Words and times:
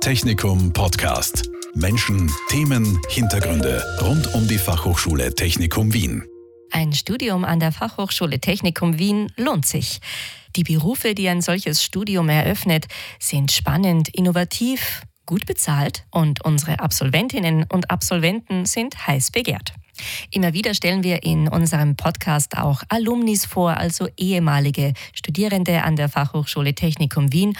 Technikum 0.00 0.72
Podcast. 0.72 1.50
Menschen, 1.74 2.32
Themen, 2.48 2.98
Hintergründe 3.10 3.84
rund 4.00 4.34
um 4.34 4.48
die 4.48 4.56
Fachhochschule 4.56 5.34
Technikum 5.34 5.92
Wien. 5.92 6.24
Ein 6.70 6.94
Studium 6.94 7.44
an 7.44 7.60
der 7.60 7.70
Fachhochschule 7.70 8.40
Technikum 8.40 8.98
Wien 8.98 9.30
lohnt 9.36 9.66
sich. 9.66 10.00
Die 10.56 10.64
Berufe, 10.64 11.14
die 11.14 11.28
ein 11.28 11.42
solches 11.42 11.84
Studium 11.84 12.30
eröffnet, 12.30 12.86
sind 13.18 13.52
spannend, 13.52 14.08
innovativ, 14.08 15.02
gut 15.26 15.44
bezahlt 15.44 16.04
und 16.10 16.42
unsere 16.46 16.80
Absolventinnen 16.80 17.66
und 17.70 17.90
Absolventen 17.90 18.64
sind 18.64 19.06
heiß 19.06 19.30
begehrt. 19.30 19.74
Immer 20.30 20.52
wieder 20.52 20.74
stellen 20.74 21.04
wir 21.04 21.22
in 21.22 21.48
unserem 21.48 21.96
Podcast 21.96 22.56
auch 22.56 22.82
Alumnis 22.88 23.44
vor, 23.44 23.76
also 23.76 24.08
ehemalige 24.16 24.94
Studierende 25.12 25.82
an 25.82 25.96
der 25.96 26.08
Fachhochschule 26.08 26.74
Technikum 26.74 27.32
Wien 27.32 27.56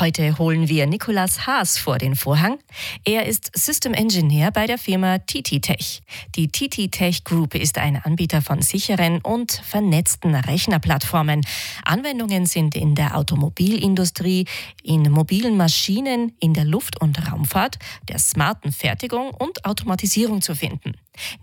Heute 0.00 0.38
holen 0.38 0.70
wir 0.70 0.86
Nikolas 0.86 1.46
Haas 1.46 1.76
vor 1.76 1.98
den 1.98 2.16
Vorhang. 2.16 2.58
Er 3.04 3.26
ist 3.26 3.50
System 3.54 3.92
Engineer 3.92 4.50
bei 4.50 4.66
der 4.66 4.78
Firma 4.78 5.18
TT 5.18 5.60
Tech. 5.60 6.02
Die 6.34 6.48
TT 6.48 6.90
Tech 6.90 7.24
Group 7.24 7.54
ist 7.54 7.76
ein 7.76 7.96
Anbieter 8.02 8.40
von 8.40 8.62
sicheren 8.62 9.20
und 9.20 9.52
vernetzten 9.52 10.34
Rechnerplattformen. 10.34 11.42
Anwendungen 11.84 12.46
sind 12.46 12.74
in 12.74 12.94
der 12.94 13.18
Automobilindustrie, 13.18 14.46
in 14.82 15.02
mobilen 15.12 15.58
Maschinen, 15.58 16.32
in 16.40 16.54
der 16.54 16.64
Luft- 16.64 16.98
und 16.98 17.30
Raumfahrt, 17.30 17.78
der 18.08 18.18
smarten 18.18 18.72
Fertigung 18.72 19.30
und 19.34 19.66
Automatisierung 19.66 20.40
zu 20.40 20.54
finden. 20.54 20.94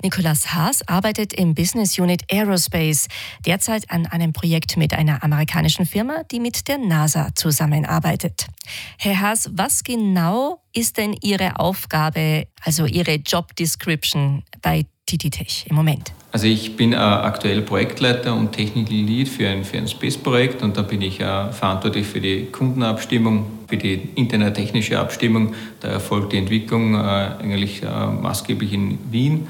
Nikolas 0.01 0.53
Haas 0.53 0.87
arbeitet 0.87 1.33
im 1.33 1.53
Business 1.53 1.99
Unit 1.99 2.23
Aerospace, 2.31 3.07
derzeit 3.45 3.91
an 3.91 4.07
einem 4.07 4.33
Projekt 4.33 4.77
mit 4.77 4.93
einer 4.93 5.23
amerikanischen 5.23 5.85
Firma, 5.85 6.23
die 6.23 6.39
mit 6.39 6.67
der 6.67 6.79
NASA 6.79 7.29
zusammenarbeitet. 7.35 8.38
Herr 8.97 9.19
Haas, 9.19 9.49
was 9.53 9.83
genau 9.83 10.61
ist 10.73 10.97
denn 10.97 11.15
Ihre 11.21 11.59
Aufgabe, 11.59 12.47
also 12.63 12.85
Ihre 12.85 13.15
Job 13.15 13.55
Description 13.55 14.43
bei 14.61 14.85
TTTech 15.05 15.65
im 15.69 15.75
Moment? 15.75 16.13
Also 16.31 16.45
ich 16.45 16.75
bin 16.75 16.93
äh, 16.93 16.97
aktuell 16.97 17.63
Projektleiter 17.63 18.35
und 18.35 18.51
Technical 18.51 18.95
Lead 18.95 19.27
für 19.27 19.47
ein, 19.47 19.63
für 19.63 19.77
ein 19.77 19.87
Space-Projekt 19.87 20.61
und 20.61 20.77
da 20.77 20.83
bin 20.83 21.01
ich 21.01 21.19
äh, 21.19 21.51
verantwortlich 21.51 22.05
für 22.05 22.21
die 22.21 22.45
Kundenabstimmung, 22.45 23.45
für 23.67 23.77
die 23.77 24.09
interne 24.15 24.53
technische 24.53 24.99
Abstimmung. 24.99 25.55
Da 25.79 25.87
erfolgt 25.87 26.33
die 26.33 26.37
Entwicklung 26.37 26.93
äh, 26.93 26.97
eigentlich 26.97 27.81
äh, 27.81 27.87
maßgeblich 27.87 28.73
in 28.73 28.99
Wien 29.11 29.47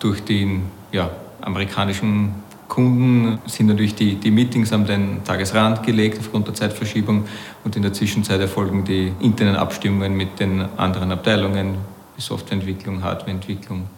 durch 0.00 0.24
den 0.24 0.62
ja, 0.90 1.10
amerikanischen 1.42 2.34
Kunden 2.72 3.38
sind 3.44 3.66
natürlich 3.66 3.94
die, 3.94 4.14
die 4.14 4.30
Meetings 4.30 4.72
an 4.72 4.86
den 4.86 5.22
Tagesrand 5.24 5.82
gelegt 5.82 6.18
aufgrund 6.18 6.46
der 6.46 6.54
Zeitverschiebung 6.54 7.28
und 7.64 7.76
in 7.76 7.82
der 7.82 7.92
Zwischenzeit 7.92 8.40
erfolgen 8.40 8.82
die 8.82 9.12
internen 9.20 9.56
Abstimmungen 9.56 10.16
mit 10.16 10.40
den 10.40 10.62
anderen 10.78 11.12
Abteilungen, 11.12 11.76
wie 12.16 12.22
Softwareentwicklung, 12.22 13.02
Hardwareentwicklung, 13.02 13.90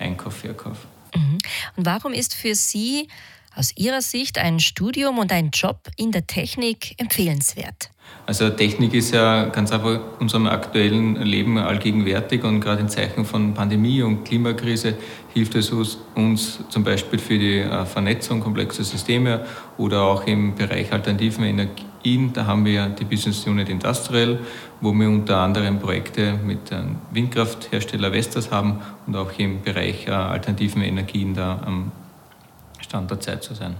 Einkauf, 0.00 0.38
Verkauf. 0.38 0.78
Mhm. 1.14 1.38
Und 1.76 1.86
warum 1.86 2.12
ist 2.12 2.34
für 2.34 2.56
Sie 2.56 3.06
aus 3.54 3.76
Ihrer 3.76 4.02
Sicht 4.02 4.38
ein 4.38 4.60
Studium 4.60 5.18
und 5.18 5.32
ein 5.32 5.50
Job 5.52 5.88
in 5.96 6.12
der 6.12 6.26
Technik 6.26 6.94
empfehlenswert? 6.98 7.90
Also 8.26 8.50
Technik 8.50 8.92
ist 8.92 9.14
ja 9.14 9.46
ganz 9.46 9.72
einfach 9.72 10.00
unserem 10.20 10.46
aktuellen 10.46 11.16
Leben 11.22 11.56
allgegenwärtig 11.56 12.44
und 12.44 12.60
gerade 12.60 12.82
in 12.82 12.88
Zeichen 12.88 13.24
von 13.24 13.54
Pandemie 13.54 14.02
und 14.02 14.24
Klimakrise 14.24 14.94
hilft 15.32 15.54
es 15.54 15.70
uns 15.70 16.58
zum 16.68 16.84
Beispiel 16.84 17.18
für 17.18 17.38
die 17.38 17.58
äh, 17.58 17.86
Vernetzung 17.86 18.40
komplexer 18.40 18.84
Systeme 18.84 19.46
oder 19.78 20.02
auch 20.02 20.26
im 20.26 20.54
Bereich 20.54 20.92
alternativen 20.92 21.44
Energien. 21.44 22.32
Da 22.34 22.44
haben 22.44 22.66
wir 22.66 22.88
die 22.90 23.04
Business 23.04 23.46
Unit 23.46 23.70
Industrial, 23.70 24.38
wo 24.80 24.92
wir 24.92 25.08
unter 25.08 25.38
anderem 25.38 25.78
Projekte 25.78 26.34
mit 26.34 26.70
dem 26.70 26.96
Windkrafthersteller 27.12 28.12
Vestas 28.12 28.50
haben 28.50 28.80
und 29.06 29.16
auch 29.16 29.38
im 29.38 29.62
Bereich 29.62 30.06
äh, 30.06 30.10
alternativen 30.10 30.82
Energien 30.82 31.32
da 31.32 31.62
am 31.64 31.92
Stand 32.88 33.10
der 33.10 33.20
Zeit 33.20 33.42
zu 33.42 33.54
sein. 33.54 33.76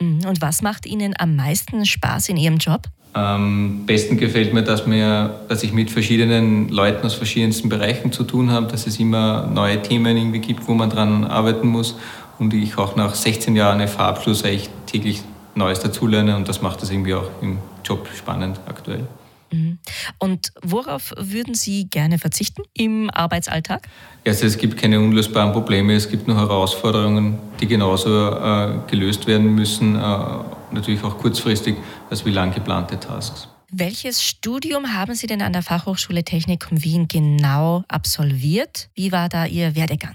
Mhm. 0.00 0.26
Und 0.26 0.40
was 0.40 0.62
macht 0.62 0.86
Ihnen 0.86 1.14
am 1.18 1.36
meisten 1.36 1.84
Spaß 1.84 2.28
in 2.28 2.36
Ihrem 2.36 2.58
Job? 2.58 2.82
Am 3.12 3.86
besten 3.86 4.18
gefällt 4.18 4.54
mir, 4.54 4.62
dass, 4.62 4.86
mir, 4.86 5.40
dass 5.48 5.64
ich 5.64 5.72
mit 5.72 5.90
verschiedenen 5.90 6.68
Leuten 6.68 7.04
aus 7.04 7.14
verschiedensten 7.14 7.68
Bereichen 7.68 8.12
zu 8.12 8.22
tun 8.22 8.52
habe, 8.52 8.66
dass 8.66 8.86
es 8.86 9.00
immer 9.00 9.48
neue 9.48 9.82
Themen 9.82 10.16
irgendwie 10.16 10.38
gibt, 10.38 10.68
wo 10.68 10.74
man 10.74 10.90
dran 10.90 11.24
arbeiten 11.24 11.66
muss 11.66 11.96
und 12.38 12.54
ich 12.54 12.78
auch 12.78 12.94
nach 12.94 13.16
16 13.16 13.56
Jahren 13.56 13.86
FH-Abschluss 13.86 14.44
eigentlich 14.44 14.70
täglich 14.86 15.22
Neues 15.56 15.80
dazulerne 15.80 16.36
und 16.36 16.48
das 16.48 16.62
macht 16.62 16.82
das 16.82 16.90
irgendwie 16.90 17.14
auch 17.14 17.28
im 17.42 17.58
Job 17.84 18.08
spannend 18.16 18.60
aktuell. 18.66 19.08
Mhm. 19.52 19.78
Und 20.18 20.52
worauf 20.62 21.12
würden 21.16 21.54
Sie 21.54 21.88
gerne 21.88 22.18
verzichten 22.18 22.62
im 22.74 23.10
Arbeitsalltag? 23.10 23.88
Also 24.26 24.46
es 24.46 24.58
gibt 24.58 24.76
keine 24.76 25.00
unlösbaren 25.00 25.52
Probleme, 25.52 25.94
es 25.94 26.08
gibt 26.08 26.28
nur 26.28 26.36
Herausforderungen, 26.36 27.38
die 27.60 27.66
genauso 27.66 28.30
äh, 28.30 28.78
gelöst 28.88 29.26
werden 29.26 29.54
müssen, 29.54 29.96
äh, 29.96 30.00
natürlich 30.72 31.02
auch 31.02 31.18
kurzfristig, 31.18 31.76
als 32.10 32.24
wie 32.24 32.30
lang 32.30 32.54
geplante 32.54 32.98
Tasks. 32.98 33.48
Welches 33.72 34.22
Studium 34.22 34.94
haben 34.94 35.14
Sie 35.14 35.26
denn 35.26 35.42
an 35.42 35.52
der 35.52 35.62
Fachhochschule 35.62 36.24
Technikum 36.24 36.82
Wien 36.82 37.06
genau 37.06 37.84
absolviert? 37.88 38.88
Wie 38.94 39.12
war 39.12 39.28
da 39.28 39.46
Ihr 39.46 39.76
Werdegang? 39.76 40.14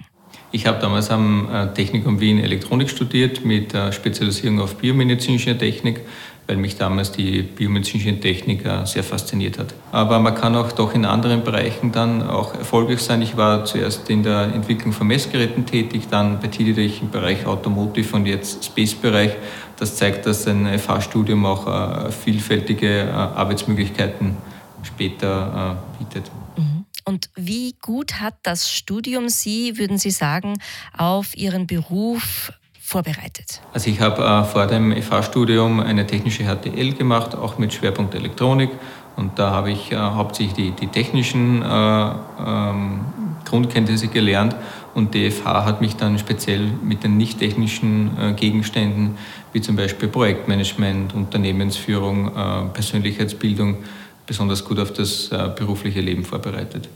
Ich 0.51 0.67
habe 0.67 0.79
damals 0.79 1.09
am 1.09 1.49
äh, 1.49 1.73
Technikum 1.73 2.19
Wien 2.19 2.39
Elektronik 2.39 2.89
studiert 2.89 3.43
mit 3.43 3.73
Spezialisierung 3.91 4.59
auf 4.59 4.75
biomedizinische 4.75 5.57
Technik 5.57 6.01
weil 6.47 6.57
mich 6.57 6.77
damals 6.77 7.11
die 7.11 7.41
biomedizinische 7.41 8.19
Technik 8.19 8.65
äh, 8.65 8.85
sehr 8.85 9.03
fasziniert 9.03 9.57
hat. 9.57 9.73
Aber 9.91 10.19
man 10.19 10.35
kann 10.35 10.55
auch 10.55 10.71
doch 10.71 10.93
in 10.93 11.05
anderen 11.05 11.43
Bereichen 11.43 11.91
dann 11.91 12.27
auch 12.27 12.53
erfolgreich 12.53 13.01
sein. 13.01 13.21
Ich 13.21 13.35
war 13.35 13.65
zuerst 13.65 14.09
in 14.09 14.23
der 14.23 14.53
Entwicklung 14.53 14.93
von 14.93 15.07
Messgeräten 15.07 15.65
tätig, 15.65 16.03
dann 16.09 16.39
bei 16.39 16.47
TDDech 16.47 17.01
im 17.01 17.09
Bereich 17.09 17.45
Automotive 17.45 18.15
und 18.15 18.25
jetzt 18.25 18.65
Space-Bereich. 18.65 19.31
Das 19.77 19.95
zeigt, 19.95 20.25
dass 20.25 20.47
ein 20.47 20.67
FH-Studium 20.77 21.45
auch 21.45 21.67
äh, 21.67 22.11
vielfältige 22.11 23.01
äh, 23.01 23.09
Arbeitsmöglichkeiten 23.11 24.37
später 24.83 25.77
bietet. 25.97 26.29
Mhm. 26.57 26.85
Und 27.05 27.29
wie 27.35 27.75
gut 27.81 28.19
hat 28.19 28.35
das 28.43 28.71
Studium 28.71 29.29
Sie, 29.29 29.79
würden 29.79 29.97
Sie 29.97 30.11
sagen, 30.11 30.59
auf 30.95 31.35
Ihren 31.35 31.65
Beruf 31.65 32.51
vorbereitet? 32.85 33.61
Also 33.73 33.89
ich 33.89 33.99
habe 33.99 34.23
äh, 34.23 34.43
vor 34.43 34.67
dem 34.67 34.93
FH-Studium 34.93 35.79
eine 35.79 36.05
technische 36.05 36.43
HTL 36.43 36.93
gemacht, 36.93 37.35
auch 37.35 37.57
mit 37.57 37.73
Schwerpunkt 37.73 38.13
Elektronik. 38.13 38.69
Und 39.15 39.39
da 39.39 39.49
habe 39.51 39.71
ich 39.71 39.91
äh, 39.91 39.95
hauptsächlich 39.95 40.53
die, 40.53 40.71
die 40.71 40.87
technischen 40.87 41.63
äh, 41.63 41.65
ähm, 41.65 43.01
Grundkenntnisse 43.43 44.07
gelernt. 44.07 44.55
Und 44.93 45.15
die 45.15 45.31
FH 45.31 45.65
hat 45.65 45.81
mich 45.81 45.95
dann 45.95 46.19
speziell 46.19 46.61
mit 46.83 47.03
den 47.03 47.17
nicht 47.17 47.39
technischen 47.39 48.35
Gegenständen, 48.37 49.17
wie 49.51 49.59
zum 49.59 49.75
Beispiel 49.75 50.07
Projektmanagement, 50.07 51.13
Unternehmensführung, 51.13 52.31
Persönlichkeitsbildung, 52.71 53.83
besonders 54.25 54.63
gut 54.63 54.79
auf 54.79 54.93
das 54.93 55.29
berufliche 55.57 55.99
Leben 55.99 56.23
vorbereitet. 56.23 56.87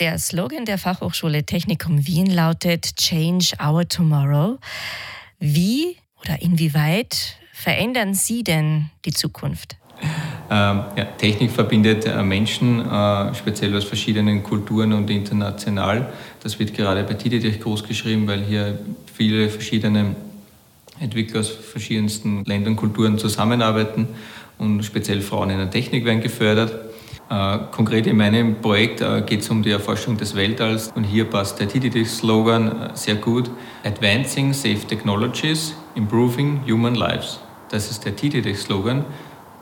Der 0.00 0.18
Slogan 0.18 0.64
der 0.64 0.78
Fachhochschule 0.78 1.44
Technikum 1.44 2.06
Wien 2.06 2.24
lautet 2.24 2.96
Change 2.96 3.52
Our 3.62 3.86
Tomorrow. 3.86 4.56
Wie 5.38 5.98
oder 6.22 6.40
inwieweit 6.40 7.36
verändern 7.52 8.14
Sie 8.14 8.42
denn 8.42 8.86
die 9.04 9.10
Zukunft? 9.10 9.76
Ähm, 10.50 10.84
ja, 10.96 11.04
Technik 11.18 11.50
verbindet 11.50 12.06
äh, 12.06 12.22
Menschen, 12.22 12.80
äh, 12.80 13.34
speziell 13.34 13.76
aus 13.76 13.84
verschiedenen 13.84 14.42
Kulturen 14.42 14.94
und 14.94 15.10
international. 15.10 16.10
Das 16.42 16.58
wird 16.58 16.72
gerade 16.72 17.04
bei 17.04 17.12
TDTech 17.12 17.60
groß 17.60 17.84
geschrieben, 17.86 18.26
weil 18.26 18.42
hier 18.42 18.78
viele 19.12 19.50
verschiedene 19.50 20.16
Entwickler 20.98 21.40
aus 21.40 21.50
verschiedensten 21.50 22.42
Ländern 22.46 22.72
und 22.72 22.76
Kulturen 22.76 23.18
zusammenarbeiten 23.18 24.08
und 24.56 24.82
speziell 24.82 25.20
Frauen 25.20 25.50
in 25.50 25.58
der 25.58 25.70
Technik 25.70 26.06
werden 26.06 26.22
gefördert. 26.22 26.89
Äh, 27.30 27.58
konkret 27.70 28.08
in 28.08 28.16
meinem 28.16 28.60
Projekt 28.60 29.00
äh, 29.02 29.22
geht 29.22 29.42
es 29.42 29.50
um 29.50 29.62
die 29.62 29.70
Erforschung 29.70 30.16
des 30.16 30.34
Weltalls 30.34 30.90
und 30.96 31.04
hier 31.04 31.26
passt 31.26 31.60
der 31.60 31.68
TTD-Slogan 31.68 32.90
äh, 32.90 32.90
sehr 32.94 33.14
gut. 33.14 33.48
Advancing 33.84 34.52
Safe 34.52 34.80
Technologies, 34.80 35.74
Improving 35.94 36.60
Human 36.68 36.96
Lives. 36.96 37.38
Das 37.70 37.88
ist 37.88 38.04
der 38.04 38.16
TTD-Slogan 38.16 39.04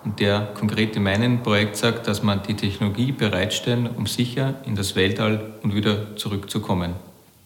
und 0.02 0.18
der 0.18 0.48
konkret 0.54 0.96
in 0.96 1.02
meinem 1.02 1.42
Projekt 1.42 1.76
sagt, 1.76 2.06
dass 2.06 2.22
man 2.22 2.42
die 2.42 2.54
Technologie 2.54 3.12
bereitstellen, 3.12 3.86
um 3.86 4.06
sicher 4.06 4.54
in 4.64 4.74
das 4.74 4.96
Weltall 4.96 5.52
und 5.62 5.74
wieder 5.74 6.16
zurückzukommen. 6.16 6.94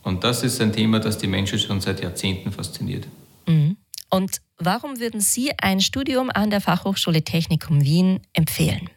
Und 0.04 0.22
das 0.22 0.44
ist 0.44 0.60
ein 0.60 0.72
Thema, 0.72 1.00
das 1.00 1.18
die 1.18 1.26
Menschen 1.26 1.58
schon 1.58 1.80
seit 1.80 2.00
Jahrzehnten 2.00 2.52
fasziniert. 2.52 3.08
Mhm. 3.48 3.76
Und 4.08 4.36
warum 4.58 5.00
würden 5.00 5.20
Sie 5.20 5.50
ein 5.60 5.80
Studium 5.80 6.30
an 6.32 6.50
der 6.50 6.60
Fachhochschule 6.60 7.25
Technikum 7.25 7.82
Wien 7.82 8.20
empfehlen? 8.34 8.88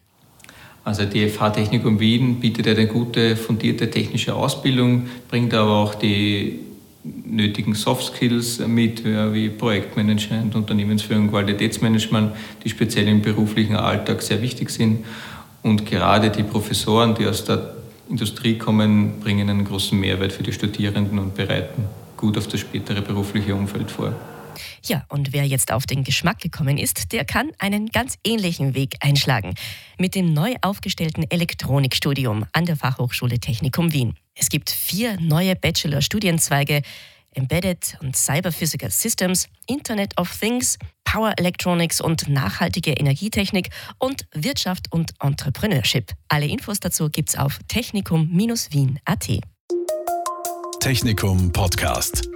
Also 0.86 1.04
die 1.04 1.28
FH 1.28 1.50
Technikum 1.50 1.98
Wien 1.98 2.38
bietet 2.38 2.68
eine 2.68 2.86
gute, 2.86 3.34
fundierte 3.34 3.90
technische 3.90 4.36
Ausbildung, 4.36 5.08
bringt 5.28 5.52
aber 5.52 5.72
auch 5.72 5.96
die 5.96 6.60
nötigen 7.02 7.74
Soft 7.74 8.14
Skills 8.14 8.60
mit, 8.64 9.04
wie 9.04 9.48
Projektmanagement, 9.48 10.54
Unternehmensführung, 10.54 11.28
Qualitätsmanagement, 11.28 12.36
die 12.62 12.68
speziell 12.68 13.08
im 13.08 13.20
beruflichen 13.20 13.74
Alltag 13.74 14.22
sehr 14.22 14.40
wichtig 14.40 14.70
sind. 14.70 15.04
Und 15.64 15.86
gerade 15.86 16.30
die 16.30 16.44
Professoren, 16.44 17.16
die 17.16 17.26
aus 17.26 17.44
der 17.44 17.74
Industrie 18.08 18.56
kommen, 18.56 19.14
bringen 19.20 19.50
einen 19.50 19.64
großen 19.64 19.98
Mehrwert 19.98 20.30
für 20.30 20.44
die 20.44 20.52
Studierenden 20.52 21.18
und 21.18 21.34
bereiten 21.34 21.82
gut 22.16 22.38
auf 22.38 22.46
das 22.46 22.60
spätere 22.60 23.02
berufliche 23.02 23.56
Umfeld 23.56 23.90
vor. 23.90 24.14
Ja, 24.84 25.04
und 25.08 25.32
wer 25.32 25.46
jetzt 25.46 25.72
auf 25.72 25.86
den 25.86 26.04
Geschmack 26.04 26.40
gekommen 26.40 26.78
ist, 26.78 27.12
der 27.12 27.24
kann 27.24 27.50
einen 27.58 27.88
ganz 27.88 28.18
ähnlichen 28.24 28.74
Weg 28.74 28.96
einschlagen. 29.00 29.54
Mit 29.98 30.14
dem 30.14 30.32
neu 30.32 30.54
aufgestellten 30.60 31.24
Elektronikstudium 31.30 32.46
an 32.52 32.66
der 32.66 32.76
Fachhochschule 32.76 33.38
Technikum 33.38 33.92
Wien. 33.92 34.14
Es 34.34 34.48
gibt 34.48 34.70
vier 34.70 35.18
neue 35.20 35.56
Bachelor-Studienzweige. 35.56 36.82
Embedded 37.36 37.98
und 38.00 38.16
Cyber 38.16 38.50
Physical 38.50 38.90
Systems, 38.90 39.48
Internet 39.66 40.18
of 40.18 40.34
Things, 40.38 40.78
Power 41.04 41.34
Electronics 41.36 42.00
und 42.00 42.28
nachhaltige 42.28 42.92
Energietechnik 42.92 43.68
und 43.98 44.26
Wirtschaft 44.32 44.90
und 44.90 45.12
Entrepreneurship. 45.20 46.12
Alle 46.28 46.46
Infos 46.46 46.80
dazu 46.80 47.10
gibt's 47.10 47.36
auf 47.36 47.58
technikum-wien.at. 47.68 49.40
Technikum 50.80 51.52
Podcast. 51.52 52.35